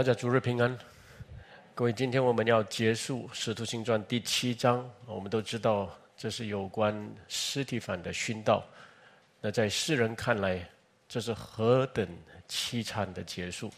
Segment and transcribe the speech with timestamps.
[0.00, 0.78] 大家主日平安，
[1.74, 4.90] 各位，今天我们要结束《使徒行传》第七章。
[5.04, 8.64] 我们都知道，这是有关尸体反的殉道。
[9.42, 10.66] 那在世人看来，
[11.06, 12.08] 这是何等
[12.48, 13.68] 凄惨的结束；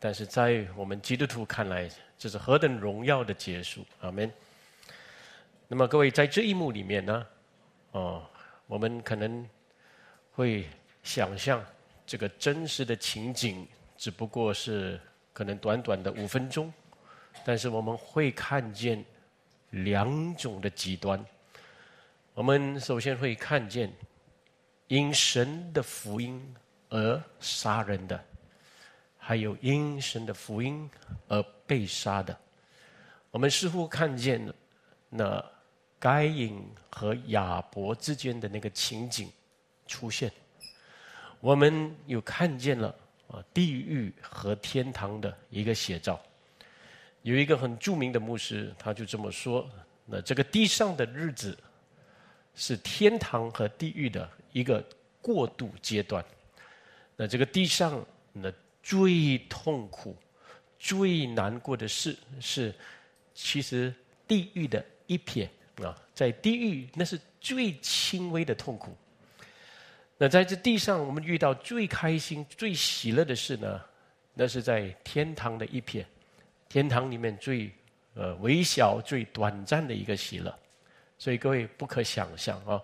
[0.00, 1.88] 但是在我们基督徒看来，
[2.18, 3.86] 这是何等荣耀的结束。
[4.00, 4.28] 阿门。
[5.68, 7.24] 那么，各位在这一幕里面呢，
[7.92, 8.28] 哦，
[8.66, 9.48] 我们可能
[10.32, 10.68] 会
[11.04, 11.64] 想象
[12.04, 13.64] 这个真实的情景，
[13.96, 14.98] 只不过是。
[15.36, 16.72] 可能短短的五分钟，
[17.44, 19.04] 但是我们会看见
[19.68, 21.22] 两种的极端。
[22.32, 23.92] 我们首先会看见
[24.88, 26.42] 因神的福音
[26.88, 28.18] 而杀人的，
[29.18, 30.88] 还有因神的福音
[31.28, 32.34] 而被杀的。
[33.30, 34.54] 我们似乎看见了
[35.10, 35.44] 那
[35.98, 39.30] 该隐和亚伯之间的那个情景
[39.86, 40.32] 出现。
[41.40, 42.94] 我们又看见了。
[43.28, 46.20] 啊，地狱和天堂的一个写照。
[47.22, 49.68] 有一个很著名的牧师，他就这么说：，
[50.04, 51.58] 那这个地上的日子
[52.54, 54.84] 是天堂和地狱的一个
[55.20, 56.24] 过渡阶段。
[57.16, 58.52] 那这个地上那
[58.82, 60.16] 最痛苦、
[60.78, 62.72] 最难过的事，是
[63.34, 63.92] 其实
[64.28, 65.50] 地狱的一撇
[65.82, 68.96] 啊，在地狱那是最轻微的痛苦。
[70.18, 73.78] 那在这地上，我们遇到最开心、最喜乐的事呢？
[74.32, 76.06] 那是在天堂的一片，
[76.70, 77.70] 天堂里面最
[78.14, 80.58] 呃微小、最短暂的一个喜乐。
[81.18, 82.80] 所以各位不可想象啊！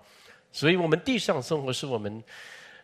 [0.53, 2.23] 所以我们地上生活是我们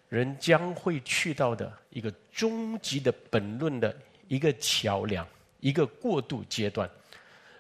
[0.08, 3.94] 人将会去到的一个终极的本论的
[4.28, 5.26] 一个桥梁、
[5.60, 6.88] 一个过渡阶段。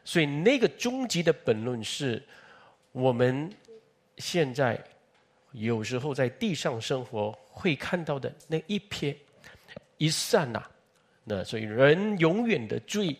[0.04, 2.22] 所以那个终极的本论是
[2.92, 3.52] 我们
[4.16, 4.82] 现在。
[5.52, 9.14] 有时候在地上生活会看到的那一瞥
[9.96, 10.62] 一刹那，
[11.24, 13.16] 那所以人永远的罪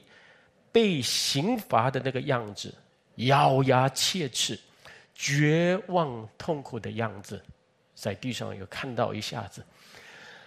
[0.71, 2.73] 被刑罚的那个样子，
[3.17, 4.59] 咬牙切齿、
[5.15, 7.43] 绝望痛苦的样子，
[7.95, 9.65] 在地上有看到一下子。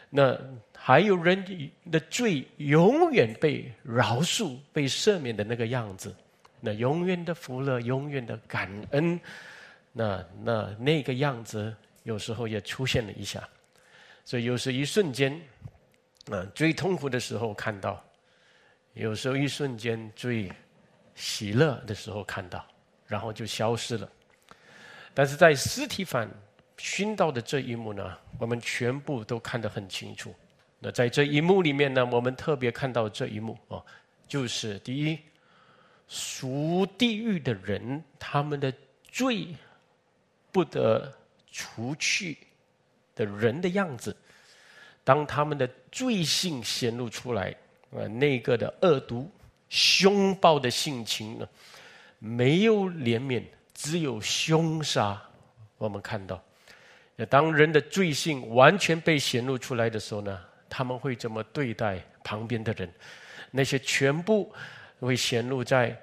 [0.10, 0.38] 那
[0.78, 6.16] 还有人的罪永远被饶恕、被赦免的那个样子，
[6.60, 9.20] 那永远的福乐、永远的感恩。
[9.94, 13.48] 那那那个样子，有时候也出现了一下，
[14.24, 15.38] 所以有时一瞬间，
[16.32, 18.02] 啊，最痛苦的时候看到，
[18.94, 20.50] 有时候一瞬间最
[21.14, 22.66] 喜乐的时候看到，
[23.06, 24.10] 然后就消失了。
[25.14, 26.30] 但是在尸体反
[26.78, 30.34] 熏到的这一幕呢，我们全部都看得很清楚。
[30.80, 33.86] 那在这一幕里面呢，我们特别看到这一幕哦，
[34.26, 35.20] 就是第一，
[36.08, 38.74] 属地狱的人他们的
[39.12, 39.48] 罪。
[40.52, 41.12] 不得
[41.52, 42.38] 除去
[43.16, 44.16] 的人的样子，
[45.04, 47.56] 当他们的罪性显露出来，
[47.92, 49.30] 啊，那个的恶毒、
[49.70, 51.48] 凶暴的性情呢，
[52.20, 55.22] 没有怜悯，只有凶杀。
[55.78, 56.44] 我们看到，
[57.30, 62.92] 当人的罪性完全被显露出来的时候呢，他们会怎么对待旁边的人？
[63.52, 64.54] 那些全部
[65.00, 66.00] 会显露在。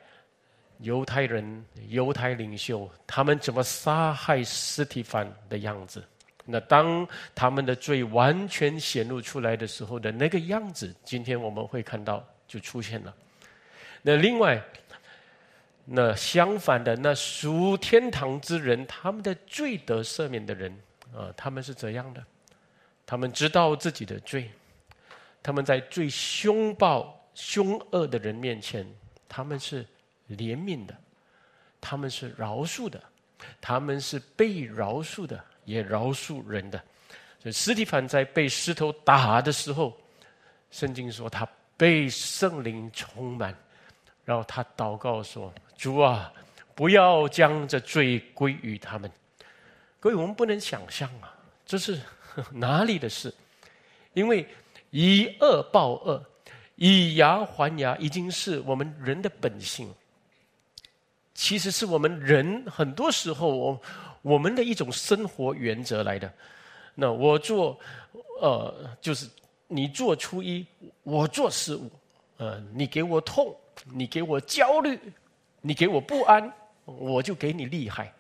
[0.79, 6.03] 犹太人、犹太领袖，他们怎么杀害斯蒂凡的样子？
[6.45, 13.15] 那当他们的罪完全显露出来的时候的那个样子，今天我们会看到就出现了。
[14.03, 14.63] 那另外，
[15.85, 20.73] 那相反的，那属天堂之人，他们的罪得赦免的人
[21.15, 22.25] 啊，他们是怎样的？
[23.05, 24.51] 他们知道自己的罪，
[25.43, 28.87] 他们在最凶暴、凶恶的人面前，
[29.29, 29.85] 他们是。
[30.29, 30.95] 怜悯的，
[31.81, 33.03] 他们是饶恕的，
[33.61, 36.83] 他们是被饶恕的，也饶恕人的。
[37.41, 39.97] 所以，斯蒂凡在被石头打的时候，
[40.71, 43.57] 圣经说他被圣灵充满，
[44.25, 46.33] 然后他祷告说：“主啊，
[46.75, 49.11] 不要将这罪归于他们。”
[50.01, 51.33] 各位，我们不能想象啊，
[51.65, 52.01] 这是
[52.53, 53.33] 哪里的事？
[54.15, 54.47] 因为
[54.91, 56.25] 以恶报恶，
[56.75, 59.93] 以牙还牙，已经是我们人的本性。
[61.39, 63.81] 其实是我们人很多时候，我
[64.23, 66.29] 我们的一种生活原则来的。
[66.97, 67.79] 那我做，
[68.41, 69.31] 呃，就是
[69.69, 70.67] 你做初一，
[71.05, 71.89] 我做十五，
[72.39, 73.55] 呃，你给我痛，
[73.85, 74.99] 你给我焦虑，
[75.61, 76.53] 你给我不安，
[76.85, 78.13] 我就给你厉害。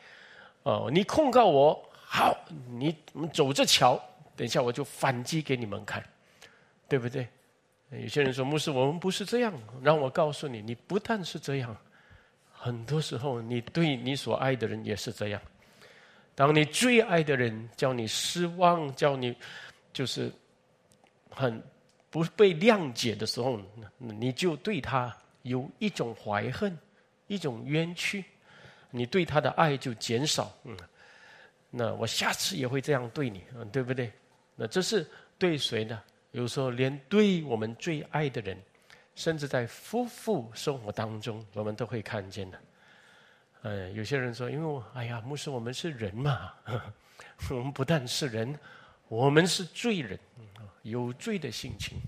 [0.63, 2.33] 哦，你控告我，好，
[2.71, 2.95] 你
[3.33, 4.01] 走着瞧，
[4.37, 6.01] 等一下我就反击给你们看，
[6.89, 7.27] 对不对？
[7.91, 11.77] 有些人说牧师，我们不是这样，让我告诉你，你不但是这样。
[12.59, 15.41] 很多时候，你对你所爱的人也是这样。
[16.35, 19.35] 当你最爱的人叫你失望，叫你
[19.93, 20.31] 就是
[21.31, 21.63] 很
[22.11, 23.61] 不被谅解的时候，
[23.97, 26.77] 你就对他有一种怀恨，
[27.29, 28.25] 一种冤屈，
[28.91, 30.53] 你对他的爱就减少。
[30.65, 30.77] 嗯，
[31.71, 34.13] 那我下次也会这样对你，嗯，对不对？
[34.57, 35.07] 那这是
[35.39, 36.03] 对谁呢？
[36.33, 38.57] 有时候连对我们最爱的人，
[39.19, 42.61] 甚至在夫妇生活当中，我们都会看见的。
[43.63, 46.53] 呃，有些人说，因为我哎呀，牧师，我们是人嘛，
[47.51, 48.57] 我们不但是人，
[49.09, 50.17] 我们是罪人，
[50.83, 51.99] 有罪的性情，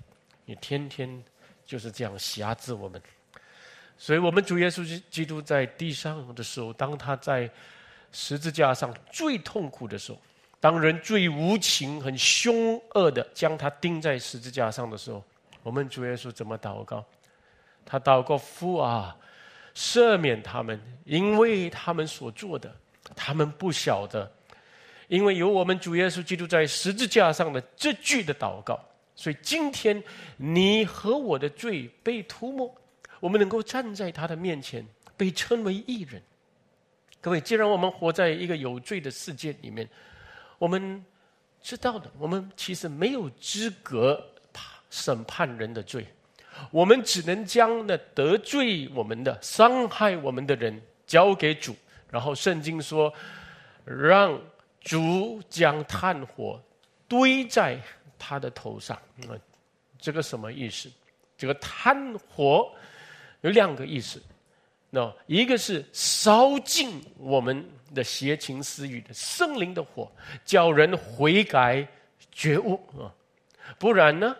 [0.45, 1.21] 你天天
[1.67, 3.03] 就是这样辖制我们。
[3.99, 7.51] 所以我们主耶稣基督在地上的时候，当他在
[8.13, 10.19] 十字架上最痛苦的时候，
[10.61, 15.21] 当人最无情、很凶恶的将他钉在十字架上的时候，
[15.63, 17.05] 我们主耶稣怎么祷告？
[17.85, 19.17] 他祷告父啊。
[19.73, 22.75] 赦免他们，因为他们所做的，
[23.15, 24.31] 他们不晓得。
[25.07, 28.79] 因为有我们主耶稣基督在十字架上的这句的祷告，
[29.15, 30.03] 所以今天
[30.37, 32.75] 你和我的罪被涂抹，
[33.21, 34.85] 我们能够站在他的面前，
[35.17, 36.21] 被称为义人。
[37.21, 39.89] 各位，既然我们活在一个有罪的世界里面，
[40.59, 41.03] 我们
[41.63, 44.21] 知道的，我们其实没有资格
[44.91, 46.07] 审判人的罪。
[46.71, 51.75] 我们只能将那得罪我们的、伤害我们的人交给主，
[52.11, 53.11] 然后圣经说，
[53.85, 54.39] 让
[54.81, 56.61] 主将炭火
[57.09, 57.81] 堆在
[58.19, 58.95] 他的头上。
[59.27, 59.33] 啊，
[59.99, 60.91] 这个什么意思？
[61.39, 62.71] 这个炭火
[63.41, 64.21] 有两个意思。
[64.91, 67.65] 那一个是烧尽我们
[67.95, 70.11] 的邪情私欲的圣灵的火，
[70.45, 71.87] 叫人悔改
[72.33, 73.09] 觉悟啊，
[73.79, 74.37] 不然呢？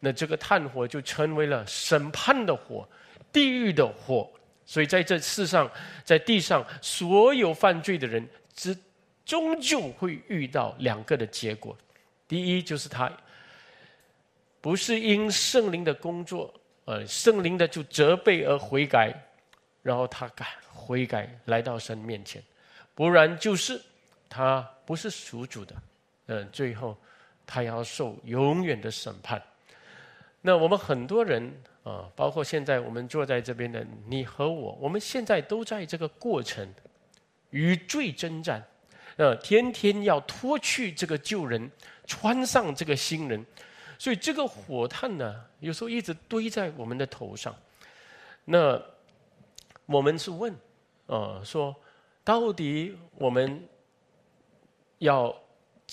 [0.00, 2.88] 那这个炭火就成为了审判的火，
[3.32, 4.30] 地狱的火。
[4.64, 5.70] 所以在这世上，
[6.04, 8.76] 在地上，所有犯罪的人，只
[9.24, 11.76] 终究会遇到两个的结果。
[12.26, 13.10] 第一，就是他
[14.60, 16.52] 不是因圣灵的工作，
[16.84, 19.14] 呃，圣灵的就责备而悔改，
[19.82, 22.42] 然后他改悔改来到神面前；
[22.92, 23.80] 不然就是
[24.28, 25.74] 他不是属主的，
[26.26, 26.98] 嗯，最后
[27.46, 29.40] 他要受永远的审判。
[30.42, 31.52] 那我们很多人
[31.82, 36.72] 啊，包括现在我们坐在这边的你和我，我们现在都在这个过程
[37.50, 38.64] 与罪征战，
[39.16, 41.68] 呃，天天要脱去这个旧人，
[42.06, 43.44] 穿上这个新人，
[43.98, 47.54] 所以这个火炭呢，有时候一直堆在我们的头上。
[48.44, 48.80] 那
[49.86, 50.54] 我们是问，
[51.06, 51.74] 啊，说
[52.22, 53.66] 到底我们
[54.98, 55.36] 要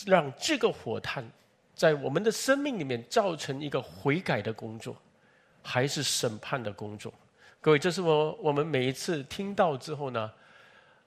[0.06, 1.28] 让这个火炭。
[1.76, 4.96] 在我们的生命里面造成一个悔改的工作，
[5.62, 7.14] 还是审判的工作？
[7.60, 10.32] 各位，这是我我们每一次听到之后呢，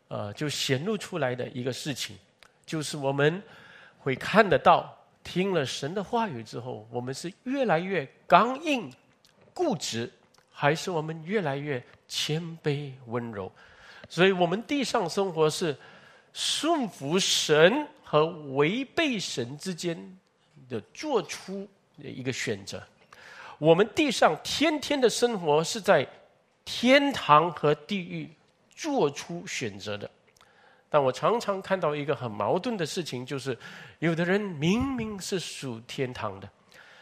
[0.09, 2.17] 呃，就显露出来的一个事情，
[2.65, 3.43] 就是我们
[3.99, 8.91] 会看得到，听了神的话语之后，我们是越来越刚硬、
[9.53, 10.11] 固执，
[10.51, 13.53] 还是我们越来越谦卑、温柔？
[14.09, 15.77] 所以，我们地上生活是
[16.33, 18.25] 顺服神和
[18.55, 20.19] 违背神之间。
[20.69, 22.83] 的做出一个选择，
[23.59, 26.07] 我们地上天天的生活是在
[26.65, 28.31] 天堂和地狱
[28.75, 30.11] 做出选择的。
[30.89, 33.57] 但我常常看到一个很矛盾的事情，就是
[33.99, 36.49] 有的人明明是属天堂的，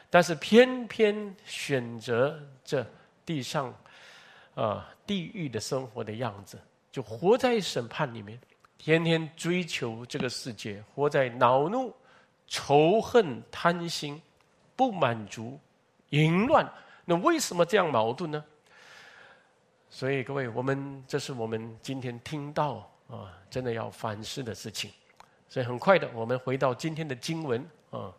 [0.09, 2.85] 但是偏偏选择这
[3.27, 3.73] 地上
[4.55, 6.59] 啊地狱的生活的样子，
[6.91, 8.41] 就活在审判里面，
[8.79, 11.95] 天天追求这个世界，活在恼怒。
[12.47, 14.21] 仇恨、贪心、
[14.77, 15.59] 不满足、
[16.11, 16.71] 淫乱，
[17.05, 18.45] 那为什么这样矛盾呢？
[19.91, 24.91] 所以各位，我们这是我们今天听到啊，真的要反思的事情。
[25.49, 28.13] 所以很快的，我们回到今天的经文啊，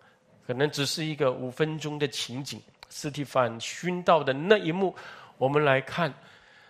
[0.48, 2.62] 可能只是一个五分钟的情景。
[2.90, 4.96] 斯蒂凡熏道的那一幕，
[5.38, 6.14] 我们来看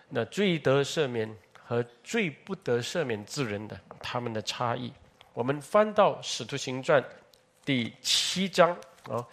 [0.08, 1.32] 那最得赦免
[1.62, 4.92] 和最不得赦免之人的他们的差异。
[5.34, 7.00] 我们翻到《使徒行传》。
[7.66, 8.70] 第七章
[9.10, 9.26] 啊，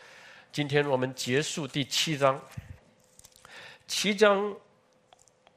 [0.51, 2.41] 今天我们结束第七章，
[3.85, 4.51] 七章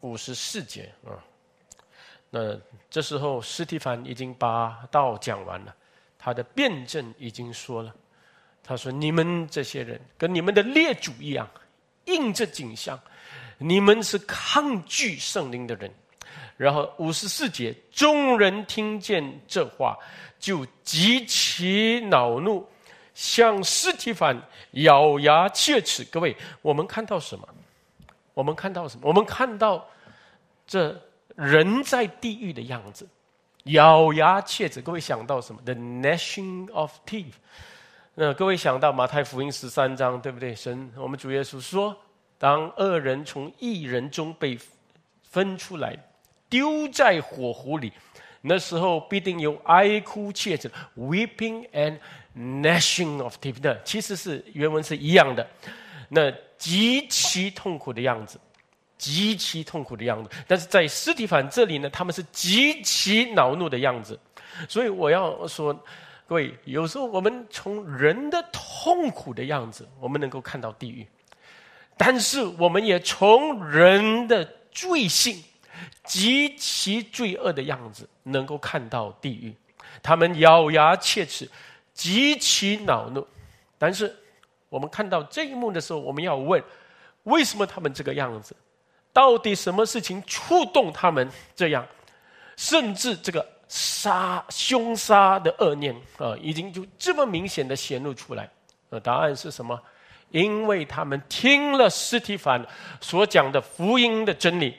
[0.00, 1.16] 五十四节啊。
[2.28, 2.54] 那
[2.90, 5.74] 这时候，斯蒂凡已经把道讲完了，
[6.18, 7.96] 他的辩证已经说了。
[8.62, 11.48] 他说：“你们这些人跟你们的列祖一样，
[12.04, 13.00] 应着景象，
[13.56, 15.90] 你们是抗拒圣灵的人。”
[16.58, 19.96] 然后五十四节，众人听见这话。
[20.46, 22.64] 就极其恼怒，
[23.14, 26.04] 向尸体反咬牙切齿。
[26.04, 27.48] 各位，我们看到什么？
[28.32, 29.08] 我们看到什么？
[29.08, 29.84] 我们看到
[30.64, 30.96] 这
[31.34, 33.08] 人在地狱的样子，
[33.64, 34.80] 咬牙切齿。
[34.80, 37.32] 各位想到什么？The gnashing of teeth，
[38.14, 40.54] 那各位想到马太福音十三章，对不对？
[40.54, 41.96] 神，我们主耶稣说，
[42.38, 44.56] 当恶人从一人中被
[45.24, 45.96] 分出来，
[46.48, 47.92] 丢在火湖里，
[48.46, 51.98] 那时候必定有哀哭切齿，weeping and
[52.34, 53.76] gnashing of teeth。
[53.84, 55.46] 其实是原文是一样的，
[56.08, 58.40] 那极其痛苦的样子，
[58.96, 60.30] 极其痛苦的样子。
[60.46, 64.18] 但是在尸体反这里呢，他们是极其恼怒的样子。
[64.68, 65.78] 所以我要说。
[66.28, 71.06] 各位，有时候我们从人的痛苦的样子，我们能够看到地狱；
[71.96, 75.40] 但是我们也从人的罪性
[76.04, 79.54] 极其罪恶的样子，能够看到地狱。
[80.02, 81.48] 他们咬牙切齿，
[81.92, 83.26] 极其恼怒。
[83.78, 84.14] 但是
[84.68, 86.62] 我们看到这一幕的时候，我们要问：
[87.24, 88.54] 为什么他们这个样子？
[89.12, 91.86] 到底什么事情触动他们这样？
[92.56, 93.46] 甚至这个。
[93.68, 98.48] 杀凶杀的恶念啊，已经就这么明显的显露出来。
[98.90, 99.76] 呃，答案是什么？
[100.30, 102.64] 因为他们听了斯提凡
[103.00, 104.76] 所讲的福音的真理，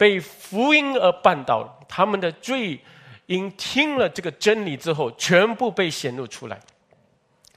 [0.00, 2.80] 被福音而绊倒，他们的罪
[3.26, 6.58] 因听了这个真理之后，全部被显露出来。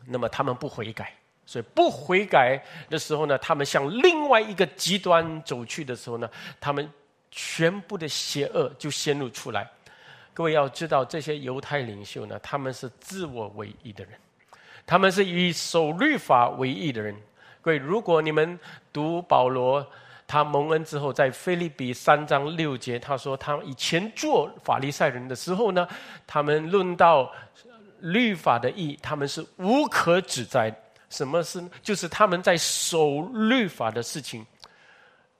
[0.08, 1.14] 那么他们不悔改，
[1.46, 6.92] 所以不悔改的时候呢，他们向另外一个极端走去的时候呢，他们
[7.32, 9.66] 全部的邪恶就显露出来。
[10.34, 14.20] 各位要知道，这些犹太领袖呢，他们是自我为义的人，
[14.86, 17.16] 他们是以守律法为义的人。
[17.62, 18.60] 各位，如果你们
[18.92, 19.90] 读保罗
[20.28, 25.88] 他蒙恩之后，在菲利比三章六节，他说他以前做法利赛人的时候呢，
[26.26, 27.32] 他们论到
[28.00, 30.74] 律法的意义，他们是无可指摘。
[31.10, 31.64] 什么是？
[31.84, 34.44] 就是他们在守律法的事情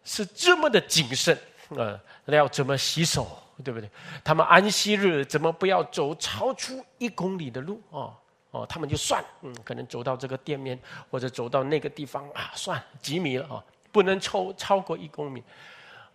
[0.04, 1.36] 是这么的谨慎
[1.70, 3.28] 啊，要怎么洗手？
[3.64, 3.88] 对不对？
[4.24, 8.12] 他们安息日怎么不要走超出一公里的路哦
[8.50, 10.78] 哦，他们就算嗯，可能走到这个店面
[11.10, 13.64] 或者走到那个地方啊，算几米了啊，
[13.94, 15.42] 不能超超过一公里。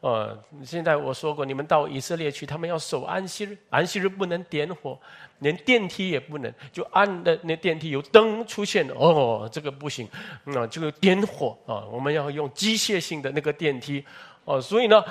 [0.00, 5.00] 呃，现在我说过，你们到以色列去，他们要守安息日，安息日不能点火，
[5.38, 10.06] 连电梯也不能，就按的那电梯有灯出现哦，这个不行，
[10.44, 14.04] 那这个点火啊，我们要用机械性的那个电梯
[14.44, 15.02] 哦，所以呢，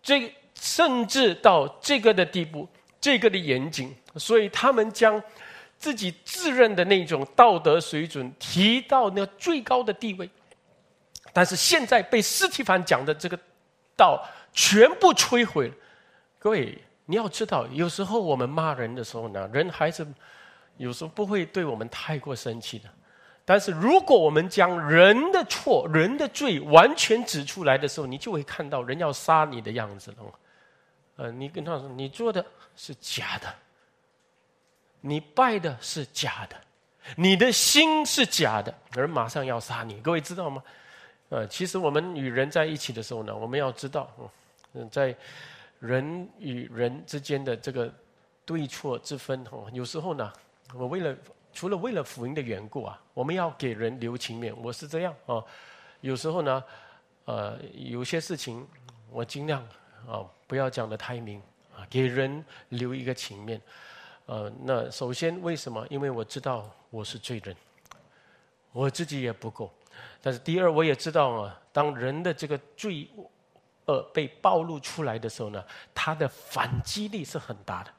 [0.00, 0.32] 这。
[0.56, 2.66] 甚至到这个的地步，
[3.00, 5.20] 这个的严谨，所以他们将
[5.76, 10.30] 自己自认的那种道德水准提到那最高的地位。
[11.34, 13.38] 但是现在被斯提凡讲的这个
[13.94, 15.74] 道全部摧毁了。
[16.38, 20.06] 各位，你要知道，有时候我们骂人的时候呢，人还是
[20.76, 22.88] 有时候不会对我们太过生气的。
[23.44, 30.16] 但是如果我们将人的错、人的罪完全指出来的时候，你就会看到人要杀你的样子了。
[31.16, 33.54] 呃，你跟他说，你做的是假的，
[35.00, 36.56] 你拜的是假的，
[37.16, 40.00] 你的心是假的，人马上要杀你。
[40.00, 40.62] 各位知道吗？
[41.34, 44.08] 呃，其实我们与人在一起的时候呢，我们要知道，
[44.74, 45.12] 嗯，在
[45.80, 47.92] 人与人之间的这个
[48.44, 50.32] 对错之分，哦，有时候呢，
[50.72, 51.16] 我为了
[51.52, 54.54] 除了为了福音的缘故啊，我们要给人留情面。
[54.62, 55.42] 我是这样啊，
[56.02, 56.64] 有时候呢，
[57.24, 58.64] 呃，有些事情
[59.10, 59.60] 我尽量
[60.06, 60.24] 啊。
[60.46, 61.42] 不要讲的太明
[61.74, 63.60] 啊，给人留一个情面。
[64.26, 65.84] 呃，那首先为什么？
[65.90, 67.56] 因为我知道我是罪人，
[68.70, 69.72] 我自己也不够。
[70.20, 73.08] 但是第二，我也知道啊，当人的这个罪
[73.86, 77.90] 恶被暴露出来的时候呢，他的反击力是很大的。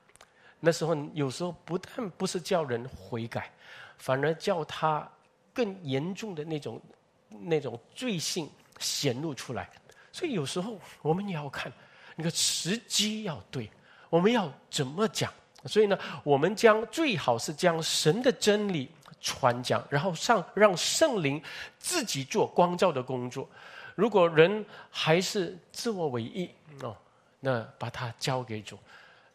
[0.59, 3.51] 那时候有时候不但不是叫人悔改，
[3.97, 5.07] 反而叫他
[5.53, 6.81] 更严重的那种
[7.29, 8.49] 那种罪性
[8.79, 9.69] 显露出来。
[10.11, 11.71] 所以有时候我们也要看。
[12.17, 13.69] 那个时机要对，
[14.09, 15.33] 我们要怎么讲？
[15.65, 21.41] 所以呢，我们将最好是将神的真理传讲，然后上让圣灵
[21.77, 23.49] 自己做光照的工作。
[23.95, 26.49] 如果人还是自我为意
[26.81, 26.95] 哦，
[27.39, 28.77] 那把它交给主，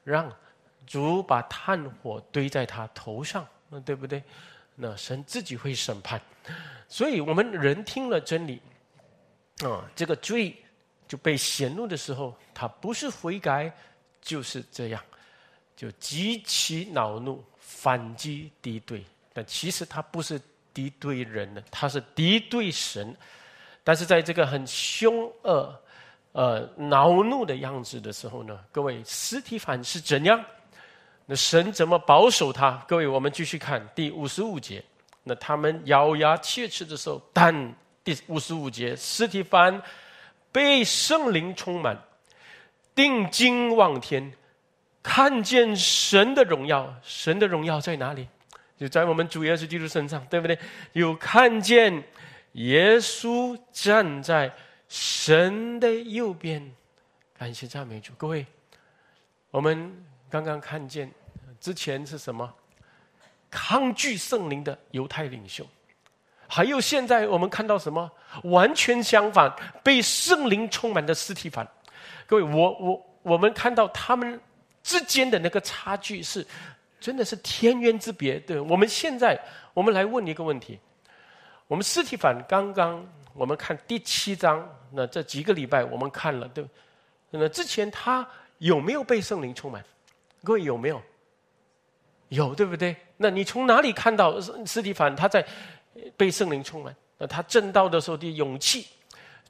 [0.05, 0.31] 让
[0.87, 4.23] 主把炭火堆在他头上，那对不对？
[4.75, 6.21] 那神自己会审判。
[6.89, 8.61] 所以我们人听了真理，
[9.65, 10.57] 啊，这个罪。
[11.09, 13.69] 就被显露的时候，他不是悔改，
[14.23, 15.05] 就是这样，
[15.81, 19.03] 就极其恼怒，反击敌对。
[19.33, 20.39] 但其实他不是
[20.75, 23.17] 敌对人的，他是敌对神。
[23.83, 25.75] 但是在这个很凶恶、
[26.33, 30.45] 呃恼怒的样子的时候呢，各位，实体反是怎样？
[31.25, 32.73] 那神怎么保守他？
[32.87, 34.85] 各位，我们继续看第五十五节。
[35.23, 39.83] 那他们咬牙切齿的时候，但第五十五节，实体反。
[40.53, 41.97] 被圣灵充满，
[42.93, 44.31] 定睛望天，
[45.03, 46.95] 看见神的荣耀。
[47.03, 48.29] 神的荣耀在哪里？
[48.79, 50.59] 就在我们主耶稣基督身上，对不对？
[50.93, 52.03] 有看见
[52.53, 54.51] 耶稣站在
[54.89, 56.75] 神的右边，
[57.39, 58.13] 感谢赞美主。
[58.17, 58.47] 各位，
[59.51, 59.93] 我们
[60.31, 61.11] 刚刚看见
[61.61, 62.51] 之前是什么？
[63.51, 65.67] 抗拒圣灵的犹太领袖，
[66.47, 68.11] 还有现在我们看到什么？
[68.45, 69.53] 完全相反，
[69.83, 71.69] 被圣灵充满的尸体反。
[72.27, 74.41] 各位，我我我们看到他们
[74.83, 76.47] 之间的那个差距是，
[77.01, 78.39] 真的是天渊之别。
[78.41, 79.41] 对，我们现在
[79.75, 80.79] 我们来问一个问题：
[81.67, 86.65] 我们尸体反刚刚我们看第七章，那这几个礼拜我们看了，对，
[87.31, 88.27] 那之前他
[88.59, 89.85] 有没有被圣灵充满？
[90.43, 91.03] 各位有没有？
[92.29, 92.97] 有，对不对？
[93.17, 95.45] 那你从哪里看到斯蒂凡他在
[96.17, 96.95] 被圣灵充满？
[97.19, 98.87] 那他正道的时候的勇气、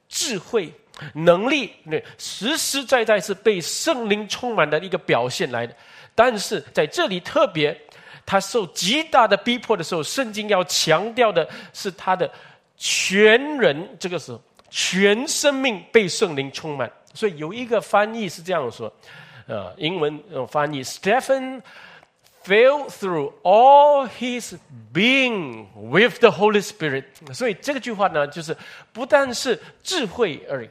[0.09, 0.73] 智慧、
[1.13, 5.75] 能力，那实实在在是被圣灵充满的一个表现来的。
[6.13, 7.75] 但是在这里特别，
[8.25, 12.29] 他受极大的逼迫的时候，圣经要强调的是他的
[12.77, 16.91] 全人，这个时候全生命被圣灵充满。
[17.13, 18.91] 所以有一个翻译是这样说，
[19.47, 21.61] 呃，英文翻译 Stephen。
[22.43, 24.55] Fell through all his
[24.91, 28.57] being with the Holy Spirit，所以这个句话呢，就是
[28.91, 30.69] 不但是智慧而已，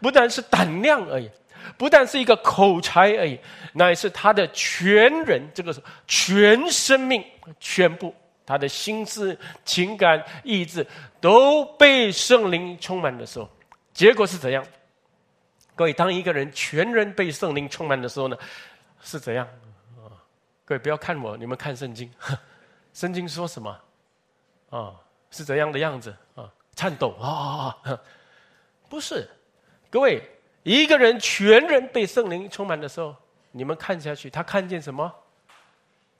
[0.00, 1.30] 不但是胆量而已，
[1.76, 3.38] 不但是一个口才而已，
[3.72, 5.74] 乃是他的全人，这个
[6.06, 7.24] 全生命，
[7.58, 10.86] 全部他的心思、情感、意志
[11.20, 13.48] 都被圣灵充满的时候，
[13.92, 14.64] 结果是怎样？
[15.76, 18.36] 各位，当一个人全人被圣灵充满的时候呢，
[19.00, 19.46] 是怎样
[19.96, 20.12] 啊？
[20.64, 22.10] 各位不要看我，你们看圣经。
[22.92, 23.78] 圣经说什么？
[24.68, 24.92] 啊，
[25.30, 26.14] 是怎样的样子？
[26.34, 27.74] 啊，颤抖啊！
[28.88, 29.26] 不是，
[29.90, 30.22] 各位，
[30.62, 33.14] 一个人全人被圣灵充满的时候，
[33.50, 35.12] 你们看下去，他看见什么？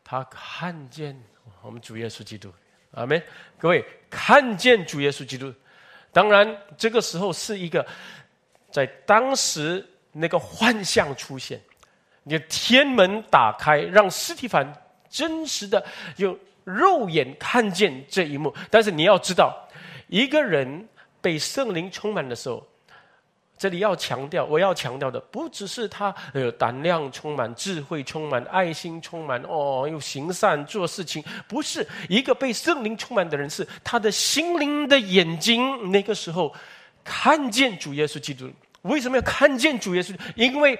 [0.02, 1.16] 他看见
[1.62, 2.52] 我们主耶稣基督。
[2.90, 3.22] 阿门。
[3.56, 5.54] 各位，看见主耶稣基督。
[6.12, 7.86] 当然，这个时候是一个
[8.72, 11.60] 在当时那个幻象出现。
[12.24, 14.66] 你的天门打开，让斯蒂凡
[15.08, 15.84] 真实的
[16.16, 18.52] 用肉眼看见这一幕。
[18.68, 19.56] 但是你要知道，
[20.08, 20.88] 一个人
[21.20, 22.66] 被圣灵充满的时候，
[23.60, 31.22] 这里要强调，我要强调的不只是他呃胆量充满、智慧充满、爱心充满哦，又行善做事情。
[31.46, 35.92] 不是一个被圣灵充满的人，是他的心灵的眼睛。
[35.92, 36.50] 那个时候
[37.04, 40.18] 看见主耶稣基督，为什么要看见主耶稣？
[40.34, 40.78] 因为。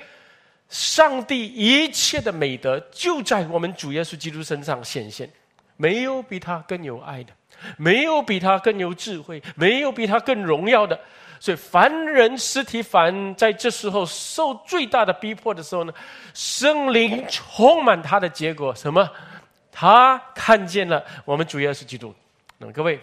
[0.71, 5.29] 上帝一切的美德就在我们主耶稣基督身上显现，
[5.77, 7.33] 没有比他更有爱的，
[7.77, 10.97] 没有比他更有智慧，没有比他更荣耀的。
[11.40, 15.92] 所以凡人尸体凡在这时候受最大的逼迫的时候呢，
[16.35, 19.11] 生灵充满他的结果什么？
[19.72, 22.14] 他看见了我们主耶稣基督。
[22.59, 23.00] 那么各位，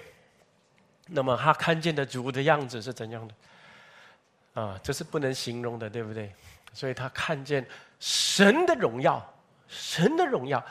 [1.07, 4.61] 那么他看见的主的样子是怎样的？
[4.61, 6.31] 啊，这是不能形容的，对不对？
[6.73, 7.65] 所以他看见
[7.99, 9.33] 神的荣耀，
[9.67, 10.63] 神的荣耀，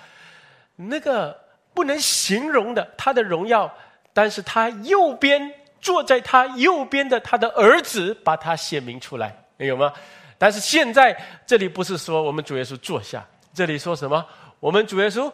[0.77, 1.37] 那个
[1.75, 3.73] 不能形容的他的荣耀。
[4.13, 9.93] 但是他右边坐在他右边的他的儿子，把他显明出来，有吗？
[10.39, 14.25] 但是现在这里不是说我们主耶稣坐下，这里说什么？
[14.61, 15.33] 我们主耶稣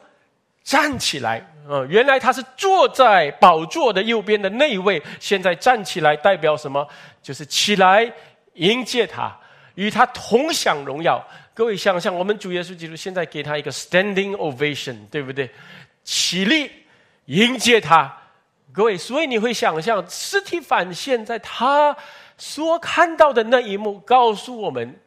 [0.62, 1.38] 站起来。
[1.68, 6.84] 啊，原来他是坐在宝座的右边的那一位，现在站起来代表什么？
[7.22, 8.12] 就是起来
[8.54, 9.32] 迎接他。
[9.76, 11.24] 与他同享荣耀，
[11.54, 15.48] 各位想想，我们主耶稣基督现在给他一个 standing ovation，对不对？
[16.04, 16.70] 起立
[17.26, 18.12] 迎接他，
[18.72, 21.96] 各位，所以你会想象，尸体反现在他
[22.38, 24.98] 所看到的那一幕，告诉我们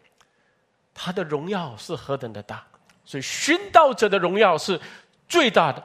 [0.93, 2.65] 他的荣耀是何等的大。
[3.03, 4.79] 所以殉道者的荣耀是
[5.27, 5.83] 最大的，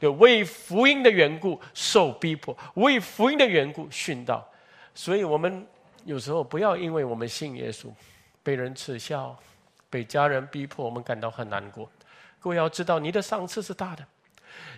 [0.00, 4.46] 就为福音的缘故受逼迫，为福音的缘故殉道。
[4.94, 5.66] 所以我们
[6.04, 7.88] 有时候不要因为我们信耶稣。
[8.42, 9.36] 被人耻笑，
[9.90, 11.90] 被家人逼迫，我们感到很难过。
[12.38, 14.04] 各位要知道，你的赏赐是大的。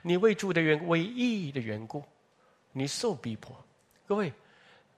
[0.02, 2.02] 你为主的缘，为义的缘故，
[2.72, 3.56] 你受逼迫。
[4.06, 4.32] 各位，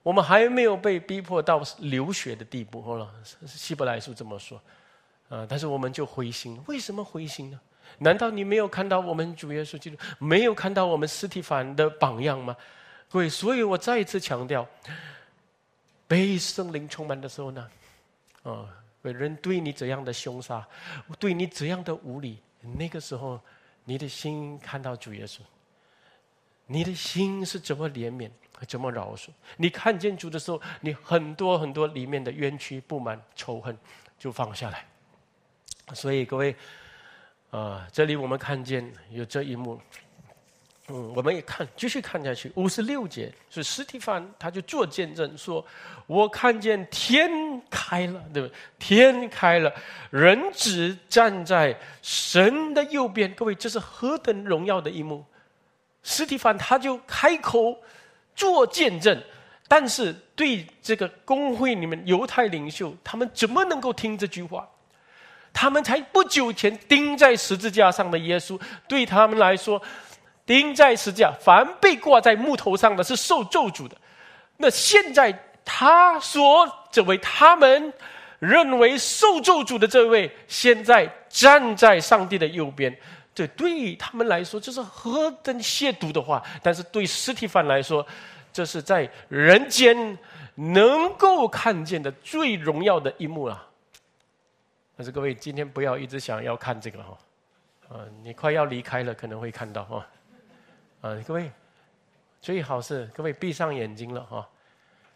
[0.01, 3.13] 我们还没有被逼迫到流血的地步，好了，
[3.45, 4.61] 希伯来书这么说。
[5.29, 6.61] 啊，但是我们就灰心。
[6.67, 7.59] 为什么灰心呢？
[7.99, 12.55] 难道你没有看到我们主耶稣基督，没有看到我们斯蒂凡的榜样吗？
[13.09, 14.67] 各位，所以我再一次强调，
[16.07, 17.69] 被圣灵充满的时候呢？
[18.43, 18.67] 啊，
[19.01, 20.67] 人对你怎样的凶杀，
[21.19, 23.39] 对你怎样的无理，那个时候，
[23.85, 25.39] 你的心看到主耶稣，
[26.67, 28.29] 你的心是怎么怜悯，
[28.67, 29.27] 怎么饶恕？
[29.57, 33.77] 你看见主的时候，你很多很多里面的冤屈、不满、仇恨
[34.17, 34.85] 就放下来。
[35.93, 36.55] 所以各位，
[37.51, 39.79] 啊，这里我们看见有这一幕，
[40.87, 42.51] 嗯，我们也看，继续看下去。
[42.55, 45.63] 五十六节是斯蒂凡，他就做见证说
[46.07, 47.29] ：“我看见天
[47.69, 48.51] 开了，对不对？
[48.79, 49.71] 天开了，
[50.09, 53.31] 人子站在神的右边。
[53.35, 55.23] 各位，这是何等荣耀的一幕！
[56.05, 57.77] 斯蒂凡他就开口
[58.33, 59.21] 做见证，
[59.67, 64.65] 但是对这个工会里面犹太领袖，他们怎么能够听这句话？
[65.51, 69.81] 他们才不久前钉在十字架上的耶稣，对他们来说。”
[70.45, 73.97] 钉在十字架，凡被挂在木头上的是受咒诅的。
[74.57, 77.91] 那现在他所这位他们
[78.37, 82.95] 认为受咒诅的这位，现在站在上帝的右边。
[83.35, 86.41] 这对他们来说，这是何等亵渎的话！
[86.63, 88.07] 但是对尸体犯来说，
[88.53, 90.17] 这是在人间
[90.55, 93.67] 能够看见的最荣耀的一幕啊！
[94.95, 97.17] 但是各位，今天不要一直想要看这个哈，
[97.89, 100.07] 啊，你快要离开了，可能会看到哈。
[101.01, 101.51] 啊，各位，
[102.39, 104.47] 最好是各位闭上眼睛了哈，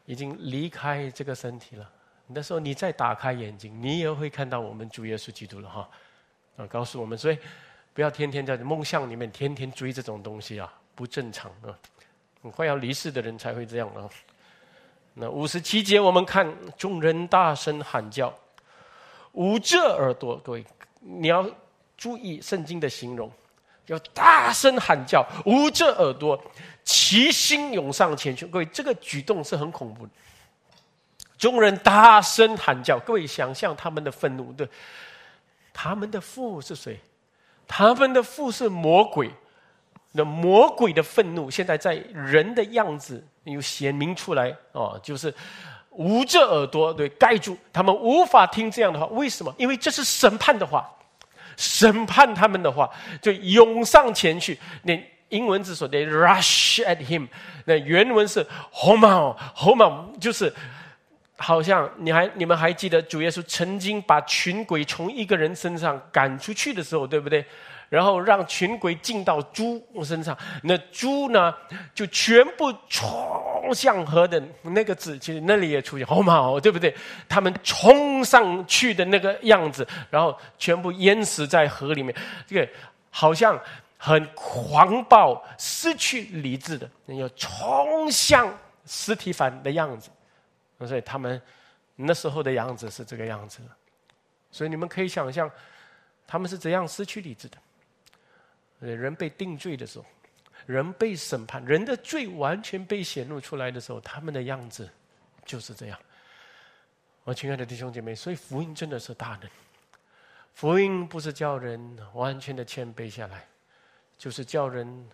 [0.06, 1.90] 已经离开这个身体了。
[2.28, 5.90] 那时候你再打开眼睛，你也会看到我们主耶稣基督了哈。
[6.58, 7.40] 啊，告诉我们，所以
[8.00, 11.76] 不要天天在梦想里面天天追这种东西啊，不正常啊。
[12.42, 14.08] 很快要离世的人才会这样啊。
[15.16, 18.34] 那五十七节，我们看众人大声喊叫，
[19.34, 20.38] 捂着耳朵。
[20.38, 20.64] 各位，
[21.02, 21.46] 你要
[21.98, 23.30] 注意圣经的形容。
[23.88, 26.42] 要大声喊叫，捂着耳朵，
[26.86, 28.46] 齐心涌上前去。
[28.46, 30.12] 各位，这个举动是很恐怖的。
[31.38, 34.54] 众人大声喊叫，各位想象他们的愤怒。
[34.54, 34.66] 对，
[35.74, 36.98] 他们的父是谁？
[37.70, 39.32] 他们的父是魔鬼。
[40.12, 45.32] 那魔鬼的愤怒，现在在人的样子又显明出来哦，就是
[45.92, 49.06] 捂着耳朵，对，盖住，他们无法听这样的话。
[49.06, 49.54] 为什么？
[49.60, 50.90] 因为这是审判的话。
[51.56, 52.90] 审判他们的话，
[53.22, 54.58] 就涌上前去。
[54.84, 57.28] 那英文字说的 “rush at him”，
[57.66, 60.52] 那原文是 h o m o h o m o 就是
[61.40, 67.44] 好像你还你们还记得主耶稣曾经把群鬼从一个人身上赶出去的时候，对不对？
[67.88, 71.52] 然后让群鬼进到猪身上，那猪呢
[71.96, 76.94] 就全部冲向河的那个字，其实那里也出现，好嘛，对不对？
[77.28, 82.14] 他们冲上去的那个样子，然后全部淹死在河里面，
[82.46, 82.70] 这个
[83.10, 83.60] 好像
[83.98, 88.48] 很狂暴、失去理智的，要冲向
[88.86, 90.12] 尸体反的样子。
[90.88, 91.42] 所以他们
[91.96, 93.62] 那时候的样子是这个样子，
[94.52, 95.52] 所以你们可以想象，
[96.26, 97.58] 他们是怎样失去理智的。
[98.80, 100.06] 人被定罪的时候，
[100.66, 104.90] 人被审判，人的罪完全被显露出来的时候，他们的样子
[105.44, 106.00] 就是这样。
[107.26, 109.50] 我亲爱的弟兄姐妹，所以福音真的是大能。
[110.54, 113.46] 福音不是叫人完全的谦卑下来，
[114.18, 115.10] 就是叫人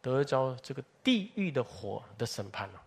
[0.00, 2.83] 得着这个地狱的火的审判了。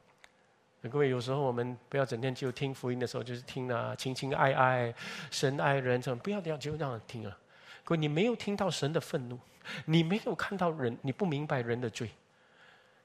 [0.84, 4.94] 各位，有时候我们不要整天就听福音的时候，就是听啊，情情爱爱，
[5.32, 7.38] 神爱人，这不要这样就这样听啊。
[7.84, 9.38] 各位，你没有听到神的愤怒。
[9.84, 12.10] 你没有看到人，你不明白人的罪，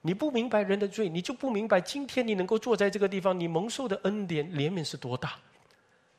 [0.03, 5.35] 你不明白人的罪，你就不明白今天你能够坐在这个地方，你蒙受的恩典怜悯是多大，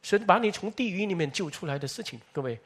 [0.02, 2.60] 神把你从地狱里面救出来的事情，各位，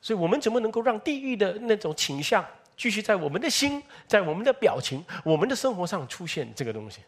[0.00, 2.42] 所以我们怎么能够让地狱的那种倾向
[2.78, 7.00] 继续在我们的心、在我们的表情、我们的生活上出现这个东西？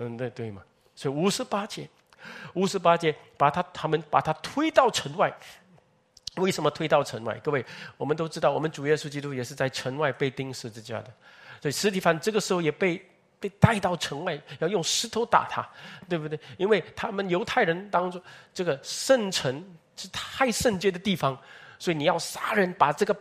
[0.00, 0.62] 嗯，对对嘛？
[0.96, 1.88] 所以五十八节，
[2.54, 5.32] 五十八节把他他们把他推到城外。
[6.36, 7.34] 为什么推到城外？
[7.42, 7.64] 各位，
[7.96, 11.12] 我们都知道，我们主耶稣基督也是在城外被钉十字架的，
[11.60, 13.04] 所以实体凡这个时候也被
[13.40, 15.68] 被带到城外，要用石头打他，
[16.08, 16.38] 对不对？
[16.56, 18.22] 因为他们犹太人当中
[18.54, 19.62] 这个圣城
[19.96, 21.36] 是太圣洁的地方，
[21.80, 23.14] 所以你要杀人，把这个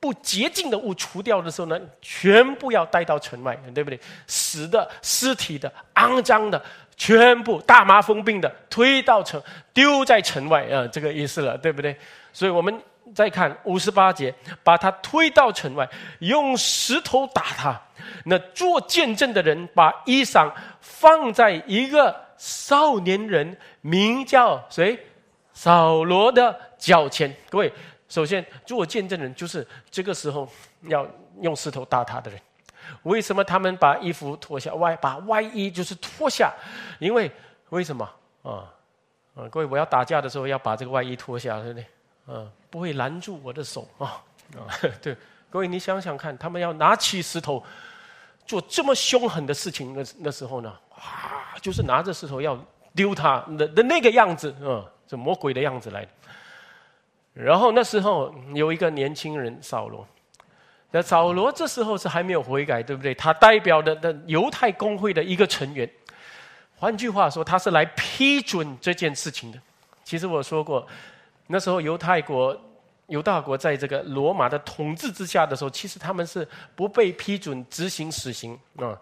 [0.00, 4.00] 不洁净的物除掉的时候呢，全部要带到城外，对不对？
[4.26, 6.60] 死的、尸体的、肮脏的。
[6.96, 11.96] 全部大麻风病的推到城，丢在城外啊，这个意思了，对不对？
[12.30, 12.78] 所以我们
[13.14, 17.80] 再看五十八节，把他推到城外，用石头打他。
[18.26, 24.98] 那做见证的人把衣裳放在一个少年人名叫谁
[25.54, 27.34] 扫罗的脚前。
[27.48, 27.72] 各位，
[28.10, 30.46] 首先做见证人就是这个时候
[30.82, 31.08] 要
[31.40, 32.38] 用石头打他的人。
[33.04, 36.52] 为什么他们把衣服脱下外，把外衣就是脱下？
[36.98, 37.30] 因为
[37.68, 38.04] 为什么
[38.42, 38.68] 啊？
[39.36, 42.34] 啊，各位，我要打架的时候要把这个外衣脱下，对不对？
[42.34, 44.20] 啊，不会拦住我的手啊
[44.56, 44.66] 啊！
[45.00, 45.16] 对，
[45.48, 47.64] 各位，你想想看，他们要拿起石头
[48.44, 52.58] 做这么凶狠的事情，那那时候呢，啊，就是拿着石头要
[52.92, 56.10] 丢他的的那个样子啊，这魔鬼的样子来的。
[57.42, 60.06] 然后那时候有一个年轻人扫罗。
[60.92, 63.14] 那扫罗这时候是还没有悔改，对不对？
[63.14, 65.88] 他代表的的犹太公会的一个成员，
[66.76, 69.58] 换句话说，他是来批准这件事情的。
[70.02, 70.84] 其实我说过，
[71.46, 72.60] 那时候犹太国、
[73.06, 78.98] 犹大国在这个罗马的统治之下的时候，其实他们是不被批准执行死刑啊。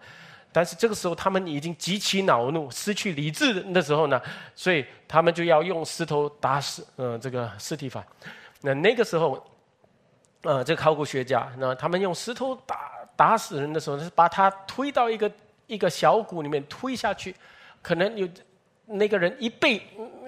[0.51, 4.19] 但是这个时候，他们已经极其恼怒、失去理智的时候呢，
[4.55, 8.03] 所以他们就要用石头打死嗯这个尸体法。
[8.61, 9.41] 那那个时候，
[10.41, 15.31] 呃，这考古学家那他们用石头打打死人的时候，是把他推到一个
[15.67, 17.35] 一个小谷里面推下去，
[17.81, 18.27] 可能有
[18.85, 19.81] 那个人一倍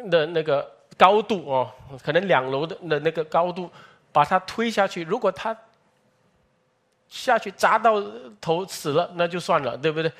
[0.09, 1.71] 的那个高度哦，
[2.03, 3.69] 可能两楼的的那个高度，
[4.11, 5.03] 把他推下去。
[5.03, 5.57] 如果他
[7.11, 8.01] 下去砸到
[8.39, 10.11] 头死了，那就算了，对不对？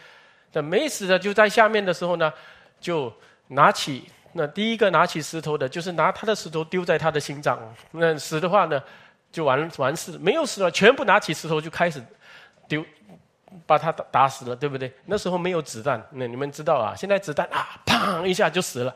[0.52, 2.32] 那没死的就在下面的时候呢，
[2.82, 3.12] 就
[3.48, 7.58] 拿起那第一个拿起石头的，就是拿他的石头丢在他的心脏。
[7.92, 8.84] 那死的话呢，
[9.32, 12.04] 就完完事；没有死的，全部拿起石头就开始
[12.68, 12.86] 丢，
[13.66, 14.92] 把他打打死了，对不对？
[15.06, 16.94] 那时候没有子弹，那你们知道啊？
[16.94, 18.94] 现在子弹啊，砰一下就死了。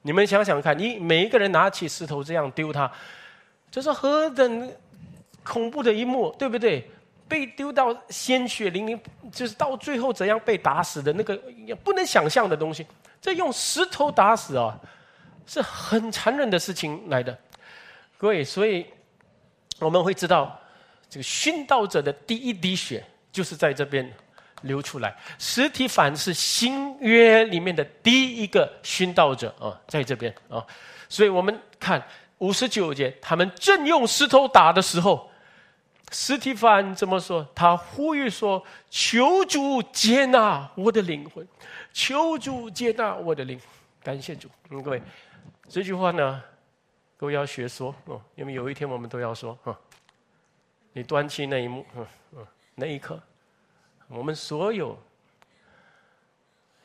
[0.00, 2.90] 你们想想看，你每一个人拿起石头这样丢他，
[3.70, 4.72] 这是何等
[5.42, 6.90] 恐怖的一幕，对不对？
[7.26, 9.00] 被丢到鲜血淋淋，
[9.32, 11.34] 就是到最后怎样被打死的那个
[11.82, 12.86] 不能想象的东西。
[13.20, 14.78] 这用石头打死啊，
[15.46, 17.36] 是很残忍的事情来的。
[18.18, 18.86] 各位，所以
[19.80, 20.60] 我们会知道，
[21.08, 24.12] 这个殉道者的第一滴血就是在这边
[24.60, 25.16] 流出来。
[25.38, 30.62] 实体反是新约里面的第一个殉道者啊，在这边啊。
[31.08, 32.06] 所以我们看
[32.38, 35.30] 五十九节，他们正用石头打的时候。
[36.14, 37.44] 斯蒂凡怎么说？
[37.56, 41.44] 他呼吁说：“求主接纳我的灵魂，
[41.92, 43.60] 求主接纳我的灵。”
[44.00, 45.02] 感谢主，嗯，各位，
[45.68, 46.40] 这句话呢，
[47.16, 49.76] 各位要学说哦，因为有一天我们都要说啊。
[50.92, 52.46] 你端起那一幕，嗯嗯，
[52.76, 53.20] 那一刻，
[54.06, 54.96] 我们所有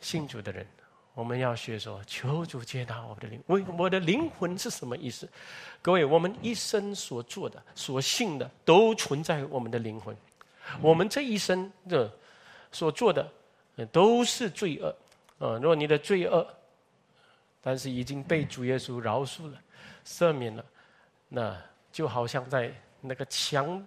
[0.02, 0.66] 信主的人。
[1.14, 3.44] 我们要学说，求主接纳我的灵。
[3.46, 5.28] 我我的灵魂是什么意思？
[5.82, 10.16] 各位，我们一生所做的、所信的，都存在我们的灵魂。
[10.82, 12.10] 我们这一生的
[12.72, 13.30] 所做的，
[13.92, 14.96] 都是罪恶。
[15.40, 16.46] 啊，如果你的罪恶，
[17.62, 19.62] 但是已经被主耶稣饶恕了、
[20.06, 20.64] 赦免了，
[21.28, 21.58] 那
[21.92, 23.86] 就好像在那个强，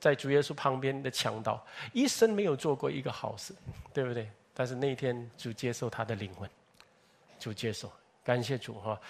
[0.00, 3.54] 在主耶稣旁边的强盗，一生没有做过一个好事，
[3.94, 4.28] 对不对？
[4.58, 6.50] 但是那一天主接受他的灵魂。
[7.38, 7.92] 主接受，
[8.24, 9.00] 感谢主哈！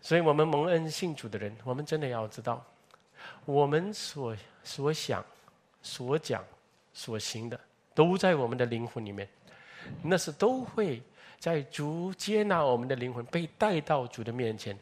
[0.00, 2.60] 所以我们蒙恩信主的人，我们真的要知道，
[3.44, 5.24] 我们所所想、
[5.80, 6.44] 所讲、
[6.92, 7.60] 所行的，
[7.94, 9.28] 都在我们的灵魂里面。
[10.02, 11.00] 那是都会
[11.38, 14.76] 在主接纳我们的灵魂，被带到主的面前，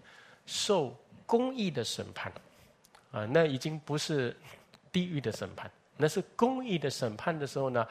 [0.46, 2.32] 受公义的审判。
[3.12, 4.34] 啊，那已经不是
[4.90, 7.86] 地狱的审判，那是公义的审判的时候呢，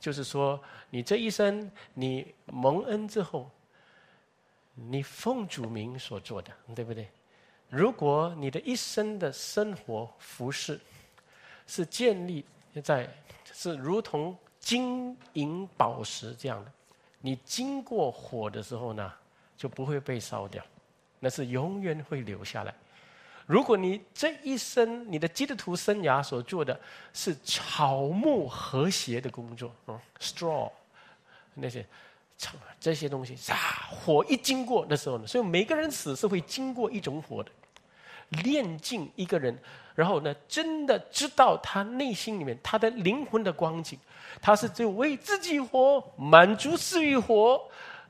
[0.00, 3.50] 就是说，你这一生你蒙恩之后。
[4.78, 7.08] 你奉主名所做的，对不对？
[7.70, 10.78] 如果你的一生的生活服饰
[11.66, 12.44] 是建立
[12.84, 13.08] 在
[13.54, 16.70] 是如同金银宝石这样的，
[17.22, 19.10] 你经过火的时候呢，
[19.56, 20.62] 就不会被烧掉，
[21.18, 22.74] 那是永远会留下来。
[23.46, 26.78] 如果你这一生你的基督徒生涯所做的
[27.12, 30.70] 是草木和谐的工作，嗯，straw
[31.54, 31.86] 那些。
[32.78, 33.56] 这些东西，啊，
[33.90, 37.50] 火一经过的时候呢，所以每个人死是会经过一种火的，
[38.42, 39.58] 炼尽一个人，
[39.94, 43.98] 然后呢，真的知道他内心里面他的灵魂的光景，
[44.42, 47.58] 他是只有为自己活，满足私欲活，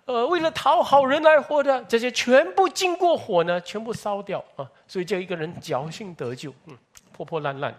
[0.07, 6.79] 呃，为了讨好人来活的，这些全部经过火呢，全部烧掉啊，所以叫一个人侥幸得救，嗯，
[7.13, 7.79] 破破烂烂，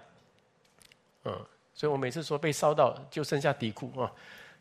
[1.23, 4.11] 嗯，所以我每次说被烧到就剩下底裤啊。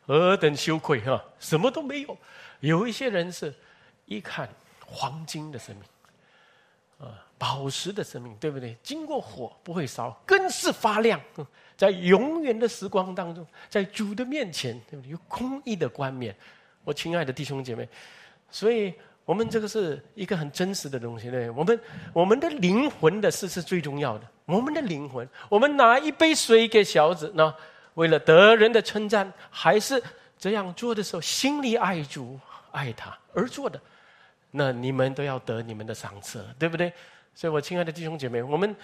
[0.07, 1.20] 何等羞愧哈！
[1.40, 2.16] 什么都没有。
[2.61, 3.52] 有一些人是，
[4.05, 4.48] 一看
[4.87, 5.85] 黄金的生命，
[7.09, 8.76] 啊，宝石的生命，对不对？
[8.85, 11.20] 经过火不会烧，更是发亮。
[11.76, 16.33] 在永远的时光当中，在主的面前，有公义的冠冕。
[16.87, 17.87] 我亲爱的弟兄姐妹，
[18.49, 18.94] 所以
[19.25, 21.31] 我们这个是一个很真实的东西。
[21.31, 21.81] 对，我们
[22.12, 24.27] 我们的灵魂的事是最重要的。
[24.44, 27.53] 我们的灵魂，我们拿一杯水给小子那。
[27.94, 30.01] 为了得人的称赞，还是
[30.38, 32.38] 这样做的时候，心里爱主
[32.70, 33.81] 爱他而做的，
[34.51, 36.92] 那你们都要得你们的赏赐，对不对？
[37.35, 38.77] 所以我亲爱的弟兄姐妹，我们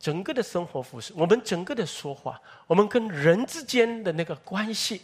[0.00, 5.00] 整个的生活服饰，我们整个的说话，我们跟人之间的那个关系，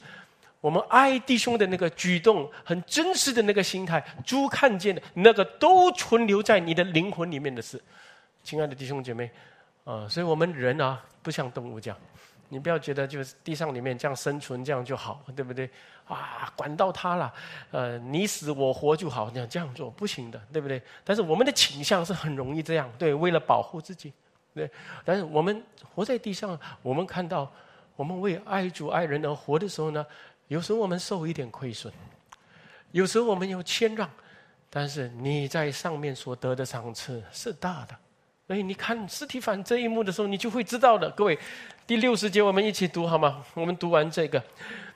[0.63, 7.83] 我们爱弟兄的那个举动，很真实的那个心态，猪看见的那个，都存留在你的灵魂里面的事。
[8.45, 9.29] 亲爱的弟兄姐妹，
[9.83, 11.99] 啊，所以我们人啊，不像动物这样。
[12.49, 15.69] 你不要觉得就是地上里面这样生存这样就好，对不对？
[16.07, 17.35] 啊，管到他了，
[17.73, 20.81] 呃，你死我活就好，那样这样做不行的，对不对？
[21.03, 24.13] 但是我们的倾向是很容易这样，对，为了保护自己，
[24.55, 24.71] 对。
[25.05, 25.61] 但是我们
[25.93, 27.51] 活在地上，我们看到
[27.97, 30.05] 我们为爱主爱人而活的时候呢，
[30.53, 31.91] 有时我们受一点亏损，
[32.91, 34.07] 有时我们有谦让，
[34.69, 37.97] 但是你在上面所得的赏赐是大的。
[38.47, 41.09] 所以你看斯提凡这一幕的时候，你就会知道的。
[41.13, 41.39] 各位，
[41.87, 43.43] 第六十节我们一起读好吗？
[43.55, 44.43] 我们读完这个。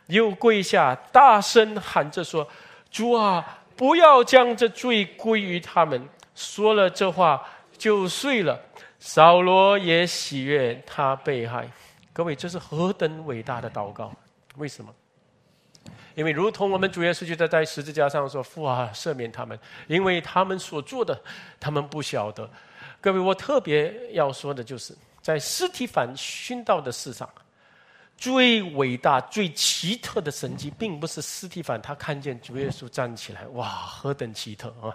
[0.09, 2.47] 又跪下，大声喊着说
[2.93, 7.43] ：“主啊，不要将这罪归于他们。”说了这话，
[7.79, 8.61] 就睡了。
[8.99, 11.67] 扫罗也喜悦他被害。
[12.13, 14.13] 各位，这是何等伟大的祷告！
[14.59, 14.95] 为什么？
[16.17, 21.17] 因为如同我们主耶稣就在在十字架上说：“父啊，赦免他们，因为他们所做的，
[21.61, 22.51] 他们不晓得。”
[23.01, 27.29] 各位，我特别要说的就是，在尸体反殉道的事上。
[28.17, 34.89] 最伟大、最奇特的神迹，并不是斯蒂凡他看见主耶稣站起来，哇，何等奇特啊！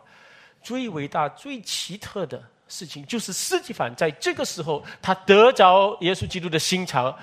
[0.63, 7.15] 最伟大、最奇特的事情，就是斯蒂凡在这个时候，他得着耶稣基督的心肠，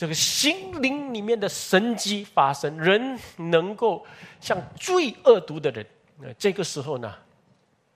[0.00, 4.02] 这个心灵里面的神迹发生，人能够
[4.40, 5.86] 像最恶毒的人，
[6.16, 7.14] 那这个时候呢，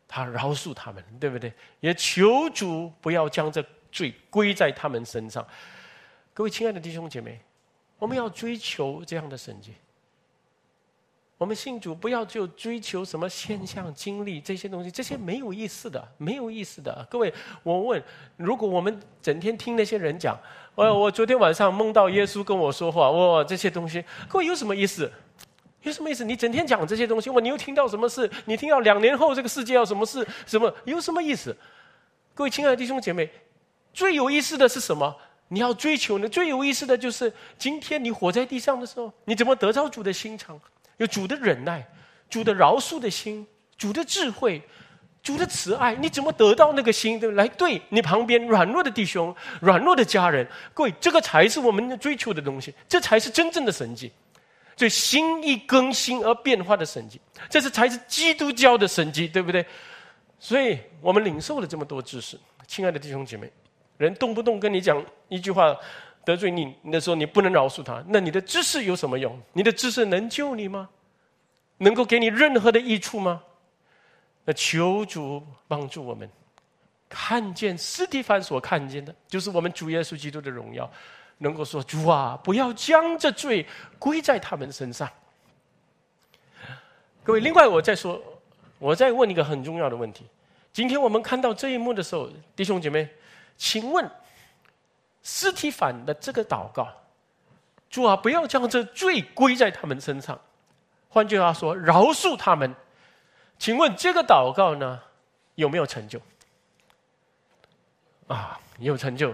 [0.06, 1.50] 他饶恕他们，对不对？
[1.80, 5.48] 也求主不要将这罪归在他们身上。
[6.34, 7.40] 各位亲爱的弟兄姐妹，
[7.98, 9.72] 我们要追求这样的神迹。
[11.36, 17.06] 我们信主不要就追求什么现象、经历这些东西，这些没有意思的，没有意思的。
[17.10, 17.32] 各位，
[17.64, 18.02] 我问：
[18.36, 20.38] 如果我们整天听那些人讲，
[20.76, 25.10] 呃，我昨天晚上梦到耶稣跟我说话，哇，这些东西，各位有什么意思？
[25.82, 26.24] 有什么意思？
[26.24, 28.30] 你整天讲这些东西，哇，你又听到什么事？
[28.44, 30.26] 你听到两年后这个世界要什么事？
[30.46, 30.72] 什么？
[30.84, 31.54] 有什么意思？
[32.32, 33.28] 各位亲爱的弟兄姐妹，
[33.92, 35.14] 最有意思的是什么？
[35.48, 36.28] 你要追求呢？
[36.28, 40.58] 最有意思的就是，今天你活在地上的时候，你怎么得到主的心肠？
[40.96, 41.86] 有主的忍耐，
[42.28, 44.62] 主的饶恕的心，主的智慧，
[45.22, 50.46] 主的慈爱，你怎么得到那个心的来对你旁边软弱的弟兄、软弱的家人？
[50.72, 54.10] 各位，这个才是我们追求的东西，这才是真正的神迹。
[54.76, 59.64] 所以心意更新而变化的神迹，这是才是基督教的神迹，对不对？
[60.40, 63.50] 所以我们领受了这么多知识，亲爱的弟兄姐妹。
[63.96, 65.74] 人动不动跟你讲一句话
[66.24, 69.40] 得罪你，那时候你不能饶恕他，那你的知识有什么用？
[69.52, 70.88] 你的知识能救你吗？
[71.78, 73.42] 能够给你任何的益处吗？
[74.44, 76.28] 那求主帮助我们，
[77.08, 80.90] 看见斯蒂凡所看见的，就是我们主耶稣基督的荣耀，
[81.38, 83.66] 能够说主啊，不要将这罪
[83.98, 85.08] 归在他们身上。
[87.22, 88.22] 各位，另外我再说，
[88.78, 90.24] 我再问一个很重要的问题：
[90.72, 93.08] 今天我们看到这一幕的时候，弟兄姐妹。
[93.56, 94.10] 请问，
[95.24, 96.86] 尸体反的这个祷告，
[97.90, 100.38] 主啊，不要将这罪归在他们身上。
[101.08, 102.72] 换句话说，饶恕他们。
[103.58, 105.00] 请问这个祷告呢，
[105.54, 106.20] 有没有成就？
[108.26, 109.32] 啊，有成就。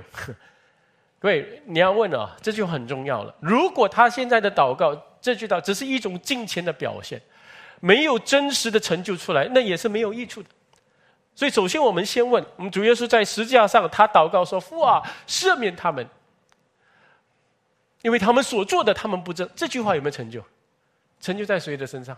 [1.18, 3.34] 各位，你要问啊，这就很重要了。
[3.40, 7.20] 如果他现在的祷告这句祷只是一种金钱的表现，
[7.80, 10.48] 没有真实的成就出来，那也是没有益处的。
[11.34, 16.06] 所以，首先我们先问：我们主耶稣在十字架上，他祷告说：“父啊，赦免他们，
[18.02, 20.44] 因为他们所做的，他们不知。”这句话有没有成就？
[21.20, 22.16] 成就在谁的身上？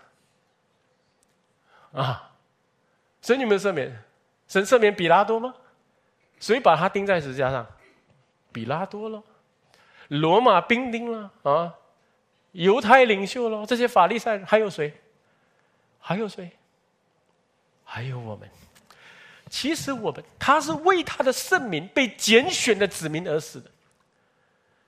[1.92, 2.30] 啊，
[3.20, 4.02] 神有没有赦免？
[4.48, 5.54] 神赦免比拉多吗？
[6.40, 7.64] 谁把他钉在十字架上？
[8.50, 9.22] 比拉多了，
[10.08, 11.74] 罗马兵丁了啊，
[12.50, 14.92] 犹太领袖了，这些法利赛人还有谁？
[16.00, 16.50] 还有谁？
[17.84, 18.50] 还有我们。
[19.52, 23.70] 其实我们他是为他的圣名被拣选的子民而死的，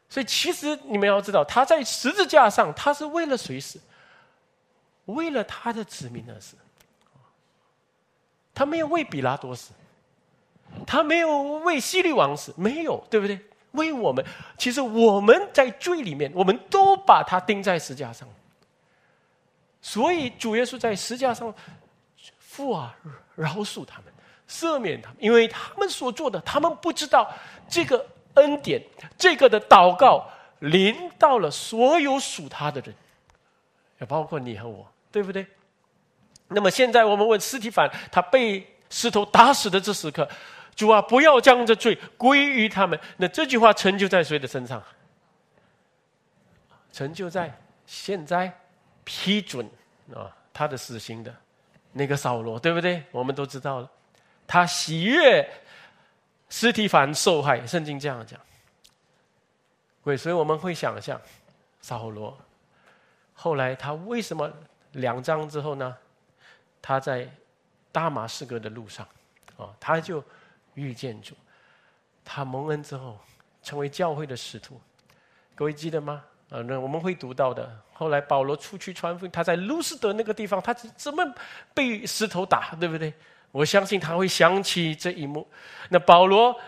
[0.09, 3.79] 所以其实你们要知道，他在十字架上，他是为了谁死？
[5.05, 6.57] 为了他的子民而死。
[8.55, 9.73] 他没有为比拉多死，
[10.87, 13.39] 他没有为希律王死，没有，对不对？
[13.73, 14.25] 为我们，
[14.57, 18.27] 其实我们在罪里面，我们都把他钉在石架上。
[19.83, 21.55] 所以主耶稣在石架上，
[22.39, 22.97] 父啊，
[23.35, 24.14] 饶恕他们。
[24.49, 27.33] 赦免他们，因为他们所做的，他们不知道
[27.69, 28.83] 这个恩典，
[29.17, 30.27] 这个的祷告
[30.61, 32.95] 临到了所有属他的人，
[34.01, 35.47] 也包括你和我，对不对？
[36.49, 40.29] 那么现在我们问斯提凡，他被石头打死的这时刻，
[40.77, 42.99] 主啊，不要将这罪归于他们。
[43.17, 44.83] 那这句话成就在谁的身上？
[46.93, 47.53] 成就在
[47.87, 48.53] 现在
[49.03, 49.69] 批准
[50.15, 51.35] 啊他的死刑的
[51.93, 53.03] 那个扫罗，对不对？
[53.11, 53.91] 我们都知道了。
[54.47, 55.49] 他喜悦，
[56.49, 57.67] 斯提凡受害。
[57.67, 58.41] 圣经这样讲。
[60.05, 61.21] 对，所以我们会想象，
[61.81, 62.37] 扫罗
[63.33, 64.53] 后来他为什么
[64.93, 65.97] 两章之后呢？
[66.83, 67.27] 他在
[67.91, 69.09] 大马士革的路上，
[69.57, 70.23] 啊，他就
[70.75, 71.35] 遇见主，
[72.23, 73.19] 他蒙恩之后
[73.63, 74.79] 成为教会的使徒。
[75.55, 76.23] 各位记得吗？
[76.51, 77.81] 啊，那我们会读到的。
[77.95, 81.25] 后来保罗出去传福音，他在路斯德那个地方，他怎么
[81.73, 83.15] 被石头打，对不对？
[83.55, 85.47] 我相信他会想起这一幕。
[85.89, 86.59] 那保罗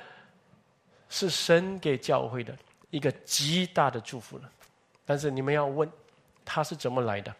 [1.09, 2.57] 是神给教会的
[2.91, 4.45] 一个极大的祝福了。
[5.05, 5.91] 但是你们要问，
[6.45, 7.34] 他是怎么来的？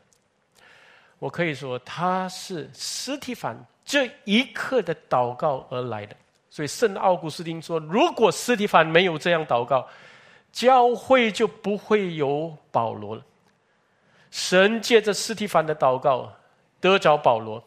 [1.21, 6.17] 我可以说，他是斯提凡这一刻的祷告而来的。
[6.51, 9.87] 所以圣奥古斯丁说，如果斯提凡没有这样祷告，
[10.51, 13.23] 教会就不会有保罗了。
[14.33, 16.33] 神借着斯提凡的祷告
[16.81, 17.63] 得着保罗，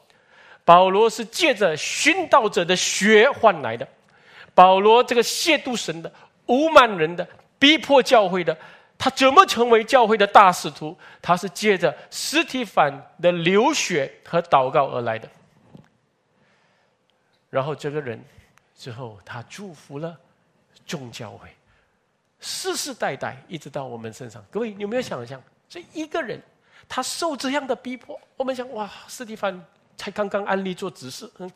[0.69, 3.87] 保罗是借着殉道者的血换来的。
[4.53, 6.13] 保罗这个亵渎神的、
[6.45, 8.55] 污慢人的、逼迫教会的，
[8.95, 10.95] 他怎么成为教会的大使徒？
[11.23, 15.27] 他是借着斯提凡的流血和祷告而来的。
[17.49, 18.23] 然后这个人
[18.77, 20.15] 之后，他祝福了
[20.85, 21.49] 众教会。
[22.39, 25.41] 世世代代一直到我们身上，各位有没有想象？
[25.67, 26.39] 这一个人，
[26.87, 29.59] 他受这样的逼迫，我们想哇，斯蒂凡
[29.99, 31.51] 才刚刚安利做指示，嗯，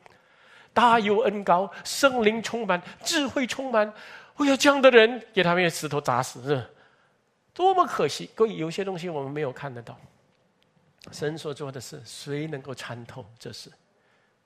[0.73, 3.87] 大有恩高，圣灵充满，智慧充满，
[4.35, 6.69] 哎呀，这样的人给他们用石头砸死，是
[7.53, 8.29] 多么可惜！
[8.35, 9.97] 各位，有些东西我们没有看得到，
[11.13, 13.25] 神所做的事，谁能够参透？
[13.39, 13.71] 这是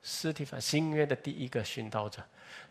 [0.03, 2.21] 斯蒂芬新约的第一个殉道者。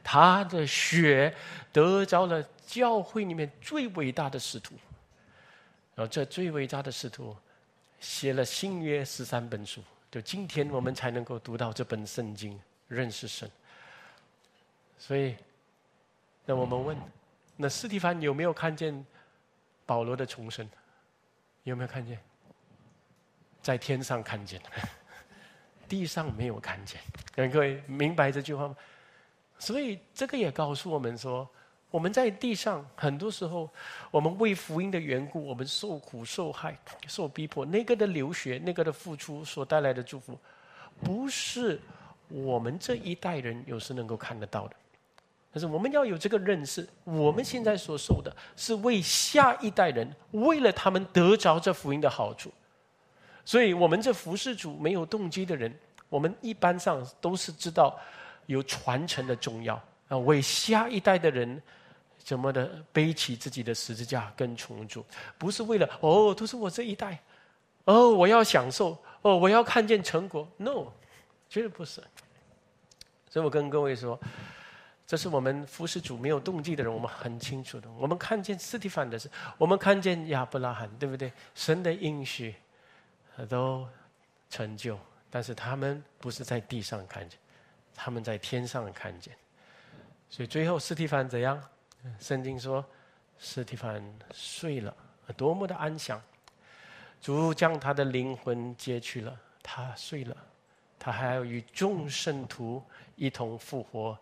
[0.04, 1.34] 他的血
[1.72, 4.76] 得着了教会里面最伟大的使徒，
[5.96, 7.36] 然后这最伟大的使徒
[7.98, 9.82] 写了新约十三本书，
[10.16, 12.58] 就今天我们才能够读到这本圣经，
[12.88, 13.50] 认识神。
[14.96, 15.36] 所以，
[16.46, 16.96] 那我们问，
[17.54, 19.04] 那斯蒂凡有没有看见
[19.84, 20.66] 保罗的重生？
[21.64, 22.18] 有没有看见？
[23.60, 24.58] 在天上看见，
[25.86, 26.98] 地上没有看见。
[27.50, 28.76] 各位明白这句话吗？
[29.58, 31.46] 所以，这个也告诉我们说，
[31.90, 33.70] 我们在地上很多时候，
[34.10, 36.76] 我们为福音的缘故，我们受苦受害、
[37.06, 40.38] 受逼迫，那个的流血、那个的付出所带来的祝福，
[41.02, 41.80] 不是
[42.28, 44.76] 我们这一代人有时能够看得到的。
[45.52, 52.52] 但是，我们要有这个认识，我们现在所受的是为下一代人，为了他们得着这福音的好处。
[53.44, 55.74] 所以，我们这服侍主没有动机的人，
[56.08, 57.98] 我们一般上都是知道。
[58.48, 61.60] 有传承的重要啊，为下一代的人
[62.18, 65.04] 怎么的背起自己的十字架跟重组，
[65.38, 67.20] 不是为了哦，都是我这一代，
[67.84, 70.86] 哦，我要享受，哦，我要看见成果，no，
[71.48, 72.02] 绝对不是。
[73.28, 74.18] 所以我跟各位说，
[75.06, 77.88] 这是我们服侍主没有动机的人，我们很清楚的。
[77.92, 81.32] 我们看见斯蒂凡的事，我们看见亚伯拉罕，对不对？
[81.54, 82.54] 神的应许
[83.48, 83.86] 都
[84.48, 84.98] 成就，
[85.30, 87.38] 但是他们不是在地上看见。
[87.94, 89.34] 他们在天上看见，
[90.28, 91.62] 所以最后斯蒂凡怎样？
[92.20, 92.84] 圣经说，
[93.38, 94.02] 斯蒂凡
[94.32, 94.94] 睡了，
[95.36, 96.20] 多么的安详！
[97.20, 100.36] 主将他的灵魂接去了，他睡了，
[100.98, 102.82] 他还要与众圣徒
[103.16, 104.16] 一同复活，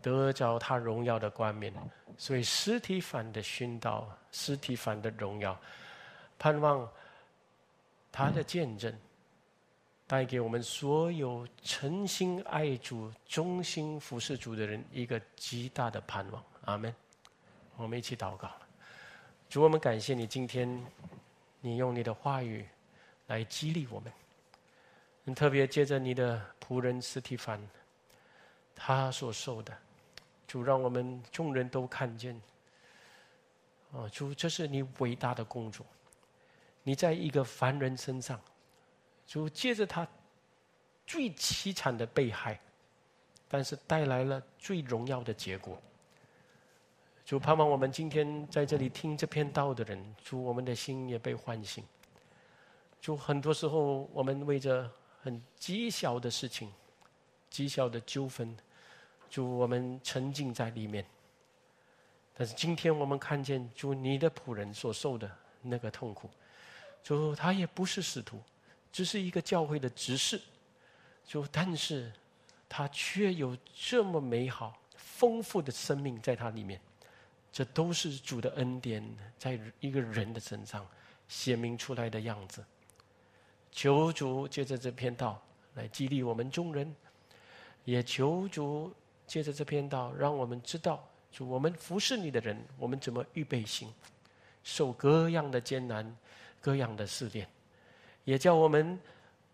[0.00, 1.72] 得着他荣耀的冠冕。
[2.16, 5.58] 所以斯蒂凡的殉道，斯蒂凡的荣耀，
[6.38, 6.88] 盼望
[8.10, 8.92] 他的见证。
[10.08, 16.42] 带给我们所有诚心爱主、忠心服侍主的人一个极大的盼望。
[16.64, 16.92] 阿门。
[17.76, 18.50] 我们一起祷告。
[19.50, 20.82] 主，我们感谢你，今天
[21.60, 22.66] 你用你的话语
[23.26, 25.34] 来激励我们。
[25.34, 27.60] 特别借着你的仆人斯提凡，
[28.74, 29.76] 他所受的，
[30.46, 32.34] 主让我们众人都看见。
[33.92, 35.84] 啊，主，这是你伟大的工作。
[36.82, 38.40] 你在一个凡人身上。
[39.28, 40.08] 主借着他
[41.06, 42.58] 最凄惨的被害，
[43.46, 45.78] 但是带来了最荣耀的结果。
[47.26, 51.84] 主盼望我们今天在这里听这篇道的人，主我们的心也被唤醒。
[53.02, 54.90] 主很多时候我们为着
[55.22, 56.72] 很极小的事情、
[57.50, 58.56] 极小的纠纷，
[59.28, 61.04] 主我们沉浸在里面。
[62.34, 66.30] 但是今天我们看见主你的仆人所受的那个痛苦，
[67.02, 68.40] 主他也不是使徒。
[68.92, 70.40] 只是一个教会的执事，
[71.24, 72.12] 就但是，
[72.68, 76.80] 他却有这么美好、丰富的生命在他里面，
[77.52, 79.04] 这都是主的恩典，
[79.38, 80.86] 在一个人的身上
[81.28, 82.64] 显明出来的样子。
[83.70, 85.40] 求主借着这篇道
[85.74, 86.94] 来激励我们众人，
[87.84, 88.92] 也求主
[89.26, 93.92] 借着这篇道让我们知道，主我们服侍你的人，我们怎么预备心，
[94.64, 96.16] 受各样的艰难、
[96.60, 97.48] 各样的试炼，
[98.28, 99.00] 也叫我们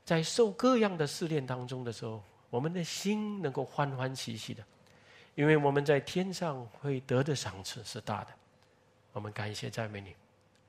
[0.04, 2.20] 在受各样的试炼当中的时候，
[2.50, 4.64] 我们的心能够欢欢喜喜的，
[5.36, 8.30] 因为我们在天上会得的赏赐是大的。
[9.12, 10.16] 我们感谢赞美你，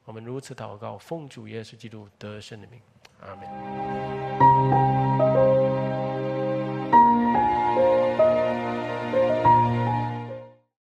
[0.03, 2.79] 我们如此祷告，奉主耶稣基督得胜的名，
[3.21, 5.04] 阿门。